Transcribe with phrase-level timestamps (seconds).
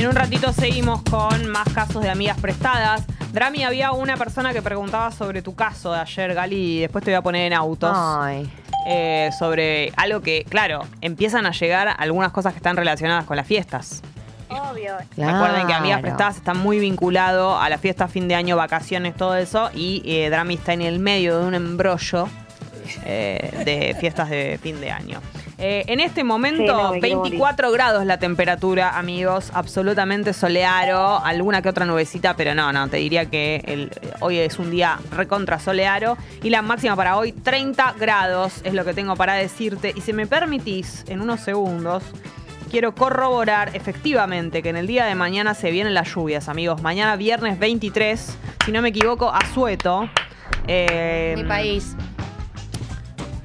[0.00, 3.04] En un ratito seguimos con más casos de amigas prestadas.
[3.34, 7.10] Drami, había una persona que preguntaba sobre tu caso de ayer, Gali, y después te
[7.10, 7.92] voy a poner en autos.
[7.94, 8.50] Ay.
[8.86, 13.46] eh, sobre algo que, claro, empiezan a llegar algunas cosas que están relacionadas con las
[13.46, 14.00] fiestas.
[14.48, 14.94] Obvio.
[15.18, 16.00] Recuerden que Amigas.
[16.00, 19.68] Prestadas está muy vinculado a la fiesta, fin de año, vacaciones, todo eso.
[19.74, 22.26] Y eh, Drami está en el medio de un embrollo
[23.04, 25.20] eh, de fiestas de fin de año.
[25.62, 29.50] Eh, en este momento, Sí, no, me quiero 24 grados la temperatura, amigos.
[29.52, 31.22] Absolutamente solearo.
[31.22, 32.88] Alguna que otra nubecita, pero no, no.
[32.88, 36.16] Te diría que el- hoy es un día recontra solearo.
[36.42, 39.92] Y la máxima para hoy, 30 grados, es lo que tengo para decirte.
[39.94, 42.02] Y si me permitís, en unos segundos,
[42.70, 46.80] quiero corroborar efectivamente que en el día de mañana se vienen las lluvias, amigos.
[46.80, 48.34] Mañana viernes 23,
[48.64, 50.08] si no me equivoco, Azueto.
[50.66, 51.96] Eh, Mi país.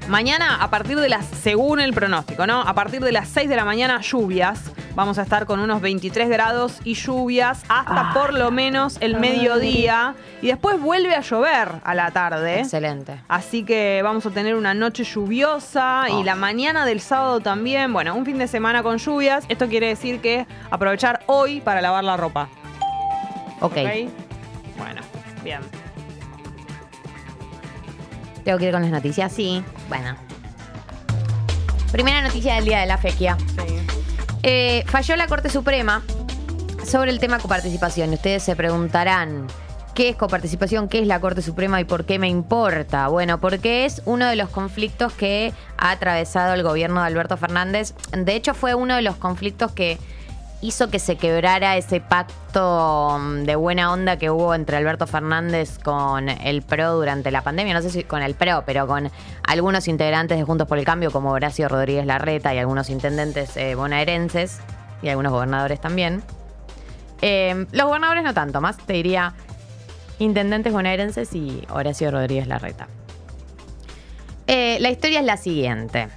[0.08, 2.60] Mañana, a partir de las, según el pronóstico, ¿no?
[2.60, 4.70] A partir de las 6 de la mañana, lluvias.
[4.94, 10.14] Vamos a estar con unos 23 grados y lluvias hasta por lo menos el mediodía.
[10.42, 12.60] Y después vuelve a llover a la tarde.
[12.60, 13.20] Excelente.
[13.26, 17.92] Así que vamos a tener una noche lluviosa y la mañana del sábado también.
[17.92, 19.44] Bueno, un fin de semana con lluvias.
[19.48, 22.48] Esto quiere decir que aprovechar hoy para lavar la ropa.
[23.60, 23.76] Ok.
[23.78, 24.10] ¿Ok?
[24.78, 25.02] Bueno,
[25.42, 25.60] bien.
[28.46, 29.32] Tengo que ir con las noticias.
[29.32, 29.64] Sí.
[29.88, 30.16] Bueno.
[31.90, 33.36] Primera noticia del día de la fequia.
[33.40, 33.74] Sí.
[34.44, 36.04] Eh, falló la Corte Suprema
[36.84, 38.12] sobre el tema coparticipación.
[38.12, 39.48] Ustedes se preguntarán,
[39.96, 40.88] ¿qué es coparticipación?
[40.88, 43.08] ¿Qué es la Corte Suprema y por qué me importa?
[43.08, 47.94] Bueno, porque es uno de los conflictos que ha atravesado el gobierno de Alberto Fernández.
[48.12, 49.98] De hecho, fue uno de los conflictos que
[50.60, 55.78] hizo que se quebrara ese pacto mm, de buena onda que hubo entre Alberto Fernández
[55.78, 57.74] con el PRO durante la pandemia.
[57.74, 59.10] No sé si con el PRO, pero con
[59.46, 63.74] algunos integrantes de Juntos por el Cambio, como Horacio Rodríguez Larreta y algunos intendentes eh,
[63.74, 64.58] bonaerenses
[65.02, 66.22] y algunos gobernadores también.
[67.22, 69.34] Eh, los gobernadores no tanto, más te diría
[70.18, 72.88] intendentes bonaerenses y Horacio Rodríguez Larreta.
[74.46, 76.08] Eh, la historia es la siguiente.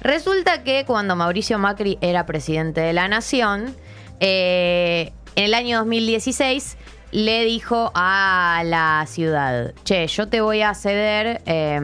[0.00, 3.74] Resulta que cuando Mauricio Macri era presidente de la Nación,
[4.20, 6.76] eh, en el año 2016
[7.12, 11.80] le dijo a la ciudad, che, yo te voy a ceder eh,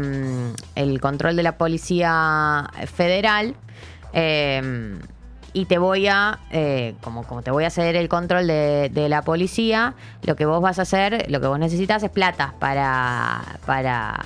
[0.74, 3.54] el control de la Policía Federal
[4.12, 4.98] eh,
[5.52, 9.22] y te voy a, eh, como, como te voy a ceder el control de, la
[9.22, 14.24] policía, lo que vos vas a hacer, lo que vos necesitas es plata para, para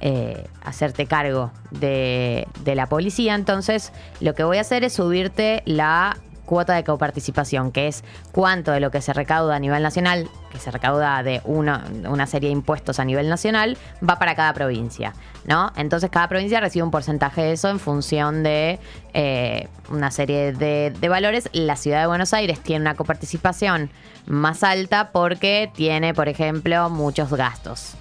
[0.00, 3.34] eh, hacerte cargo de la policía.
[3.34, 8.72] Entonces, lo que voy a hacer es subirte la cuota de coparticipación, que es cuánto
[8.72, 12.48] de lo que se recauda a nivel nacional, que se recauda de una, una serie
[12.48, 15.14] de impuestos a nivel nacional, va para cada provincia,
[15.44, 15.72] ¿no?
[15.76, 18.78] Entonces cada provincia recibe un porcentaje de eso en función de
[19.14, 21.48] eh, una serie de, de valores.
[21.52, 23.90] La ciudad de Buenos Aires tiene una coparticipación
[24.26, 27.94] más alta porque tiene, por ejemplo, muchos gastos.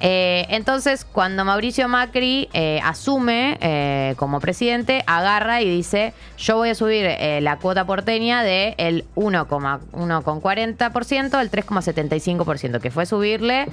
[0.00, 6.70] Eh, entonces, cuando Mauricio Macri eh, asume eh, como presidente, agarra y dice, yo voy
[6.70, 13.66] a subir eh, la cuota porteña del 1,40% al 3,75%, que fue subirle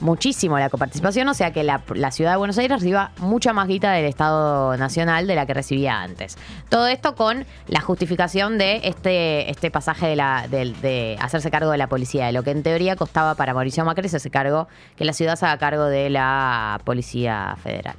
[0.00, 3.92] muchísimo la coparticipación, o sea que la, ciudad de Buenos Aires reciba mucha más guita
[3.92, 6.36] del Estado Nacional de la que recibía antes.
[6.68, 11.78] Todo esto con la justificación de este, este pasaje de, la, de hacerse cargo de
[11.78, 15.12] la policía, de lo que en teoría costaba para Mauricio Macri hacerse cargo, que la
[15.12, 17.96] ciudad se haga cargo de la Policía Federal.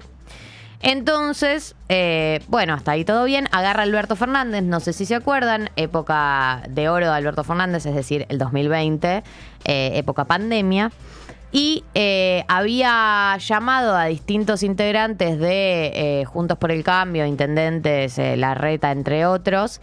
[0.82, 3.48] Entonces, eh, bueno, hasta ahí todo bien.
[3.52, 7.96] Agarra Alberto Fernández, no sé si se acuerdan, época de oro de Alberto Fernández, es
[7.96, 9.24] decir, el 2020,
[9.66, 10.92] eh, época pandemia.
[11.56, 18.36] Y eh, había llamado a distintos integrantes de eh, Juntos por el Cambio, intendentes, eh,
[18.36, 19.80] Larreta, entre otros.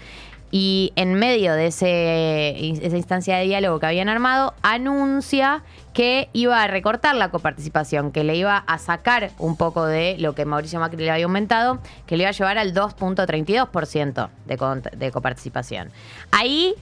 [0.50, 5.62] Y en medio de ese, esa instancia de diálogo que habían armado, anuncia
[5.94, 10.34] que iba a recortar la coparticipación, que le iba a sacar un poco de lo
[10.34, 15.10] que Mauricio Macri le había aumentado, que le iba a llevar al 2.32% de, de
[15.10, 15.90] coparticipación.
[16.32, 16.74] Ahí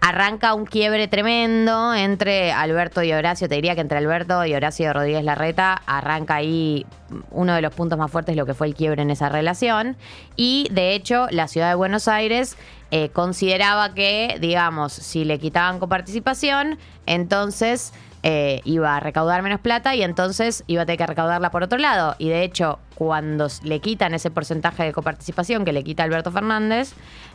[0.00, 3.48] arranca un quiebre tremendo entre Alberto y Horacio.
[3.48, 6.86] Te diría que entre Alberto y Horacio Rodríguez Larreta arranca ahí
[7.30, 9.96] uno de los puntos más fuertes, lo que fue el quiebre en esa relación.
[10.36, 12.56] Y de hecho, la ciudad de Buenos Aires
[12.90, 17.92] eh, consideraba que, digamos, si le quitaban coparticipación, entonces
[18.28, 21.78] eh, iba a recaudar menos plata y entonces iba a tener que recaudarla por otro
[21.78, 22.16] lado.
[22.18, 26.94] Y de hecho, cuando le quitan ese porcentaje de coparticipación que le quita Alberto Fernández,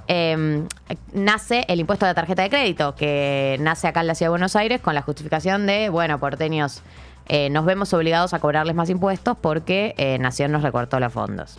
[0.10, 0.66] eh,
[1.14, 4.32] nace el impuesto a la tarjeta de crédito, que nace acá en la Ciudad de
[4.32, 6.82] Buenos Aires con la justificación de, bueno, porteños,
[7.30, 11.58] eh, nos vemos obligados a cobrarles más impuestos porque Nación nos recortó los fondos.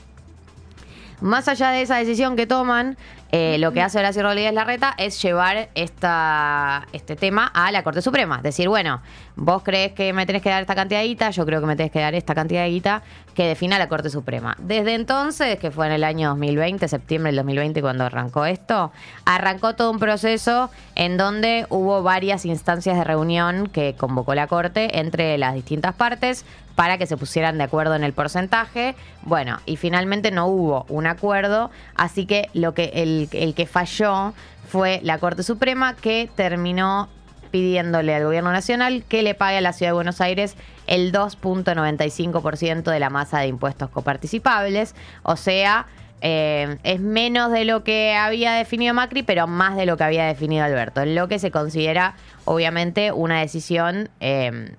[1.22, 2.98] Más allá de esa decisión que toman,
[3.34, 8.02] Eh, lo que hace Horacio Rodríguez Larreta es llevar esta, este tema a la Corte
[8.02, 8.42] Suprema.
[8.42, 9.00] Decir, bueno,
[9.36, 11.74] vos crees que me tenés que dar esta cantidad de guita, yo creo que me
[11.74, 13.02] tenés que dar esta cantidad de guita
[13.34, 14.54] que defina la Corte Suprema.
[14.58, 18.92] Desde entonces, que fue en el año 2020, septiembre del 2020 cuando arrancó esto,
[19.24, 24.98] arrancó todo un proceso en donde hubo varias instancias de reunión que convocó la Corte
[24.98, 26.44] entre las distintas partes
[26.74, 28.94] para que se pusieran de acuerdo en el porcentaje.
[29.22, 34.34] Bueno, y finalmente no hubo un acuerdo, así que lo que el, el que falló
[34.68, 37.08] fue la Corte Suprema que terminó
[37.50, 42.90] pidiéndole al gobierno nacional que le pague a la ciudad de Buenos Aires el 2.95%
[42.90, 45.86] de la masa de impuestos coparticipables, o sea,
[46.22, 50.24] eh, es menos de lo que había definido Macri, pero más de lo que había
[50.24, 52.14] definido Alberto, lo que se considera
[52.44, 54.74] obviamente una decisión eh,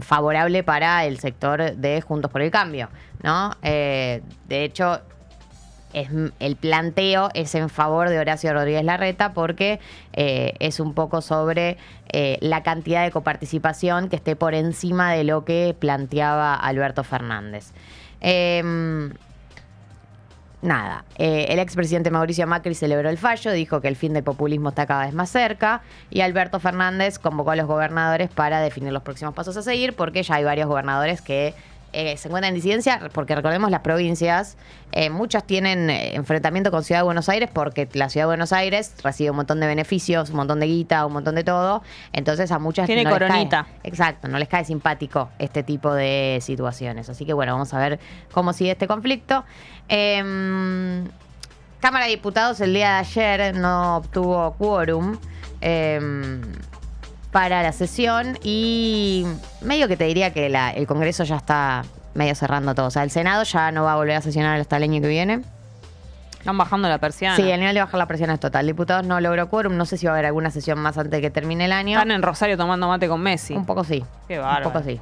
[0.00, 2.88] favorable para el sector de Juntos por el Cambio,
[3.22, 3.56] ¿no?
[3.62, 5.00] Eh, de hecho,
[5.92, 9.80] el planteo es en favor de Horacio Rodríguez Larreta porque
[10.12, 11.76] eh, es un poco sobre
[12.10, 17.72] eh, la cantidad de coparticipación que esté por encima de lo que planteaba Alberto Fernández.
[18.20, 19.12] Em,
[20.62, 24.70] nada, eh, el expresidente Mauricio Macri celebró el fallo, dijo que el fin del populismo
[24.70, 29.02] está cada vez más cerca y Alberto Fernández convocó a los gobernadores para definir los
[29.02, 31.54] próximos pasos a seguir porque ya hay varios gobernadores que
[31.92, 34.56] eh, se encuentran en disidencia, porque recordemos las provincias,
[34.92, 38.52] eh, muchas tienen eh, enfrentamiento con Ciudad de Buenos Aires porque la Ciudad de Buenos
[38.52, 41.82] Aires recibe un montón de beneficios, un montón de guita, un montón de todo.
[42.12, 43.64] Entonces a muchas Tiene no les coronita.
[43.64, 47.08] cae- exacto, no les cae simpático este tipo de situaciones.
[47.08, 48.00] Así que bueno, vamos a ver
[48.32, 49.44] cómo sigue este conflicto.
[49.88, 51.04] Em,
[51.80, 55.16] Cámara de Diputados el día de ayer no obtuvo quórum.
[55.60, 56.42] em,
[57.32, 59.26] para la sesión y
[59.62, 61.82] medio que te diría que la- el Congreso ya está
[62.14, 62.86] medio cerrando todo.
[62.86, 65.08] O sea, el Senado ya no va a volver a sesionar hasta el año que
[65.08, 65.40] viene.
[66.38, 67.36] Están bajando la persiana.
[67.36, 68.66] Sí, el nivel de bajar la presión es total.
[68.66, 69.76] Diputados no logró quórum.
[69.76, 71.96] No sé si va a haber alguna sesión más antes de que termine el año.
[71.98, 73.54] Están en Rosario tomando mate con Messi.
[73.54, 74.04] Un poco sí.
[74.28, 74.72] Qué Un bárbaro.
[74.72, 75.00] poco sí.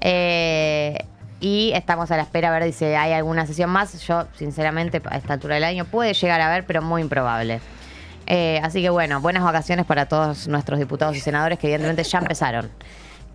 [0.00, 0.98] Eh,
[1.38, 4.00] y estamos a la espera a ver si hay alguna sesión más.
[4.06, 7.60] Yo, sinceramente, a esta altura del año puede llegar a haber, pero muy improbable.
[8.32, 12.18] Eh, así que bueno, buenas vacaciones para todos nuestros diputados y senadores que evidentemente ya
[12.18, 12.70] empezaron.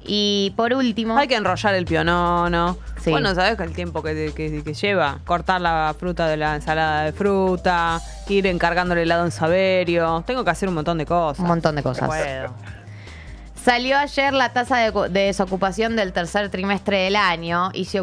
[0.07, 2.77] Y por último, Hay que enrollar el pionono.
[3.01, 3.09] Sí.
[3.11, 5.19] Bueno, ¿sabes el tiempo que, que- que lleva?
[5.25, 7.99] Cortar la fruta de la ensalada de fruta,
[8.29, 10.23] ir encargándole helado en Saberio.
[10.25, 11.39] Tengo que hacer un montón de cosas.
[11.39, 12.07] un montón de cosas.
[12.07, 12.53] Puedo.
[13.61, 17.99] Salió ayer la tasa de, desocupación del tercer trimestre del año y se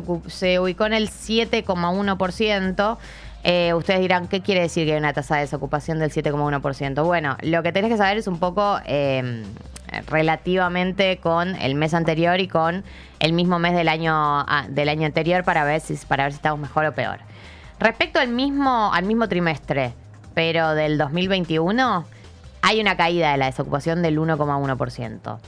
[0.58, 2.98] ubicó en el 7,1%.
[3.44, 7.04] Eh, ustedes dirán, ¿qué quiere decir que hay una tasa de desocupación del 7,1%?
[7.04, 9.44] Bueno, lo que tenés que saber es un poco eh,
[10.06, 12.84] relativamente con el mes anterior y con
[13.18, 16.36] el mismo mes del año, ah, del año anterior para ver, si, para ver si
[16.36, 17.18] estamos mejor o peor.
[17.80, 19.94] Respecto al mismo, al mismo trimestre,
[20.34, 22.04] pero del 2021,
[22.62, 25.38] hay una caída de la desocupación del 1,1%.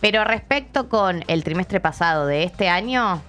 [0.00, 3.20] Pero respecto con el trimestre pasado de este año,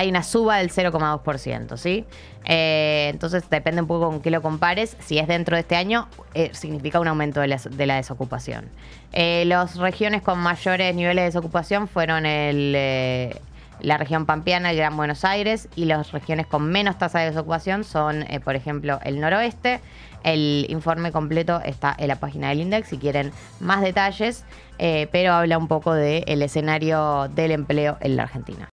[0.00, 2.06] hay una suba del 0,2%, ¿sí?
[2.46, 4.96] Eh, entonces depende un poco con qué lo compares.
[4.98, 8.64] Si es dentro de este año, eh, significa un aumento de la, de la desocupación.
[9.12, 15.22] Eh, las regiones con mayores niveles de desocupación fueron la región pampeana, el Gran Buenos
[15.26, 19.80] Aires, y las regiones con menos tasa de desocupación son, por ejemplo, el noroeste.
[20.24, 24.44] El informe completo está en la página del Index si quieren más detalles,
[24.78, 28.68] pero habla un poco del escenario del empleo en la Argentina.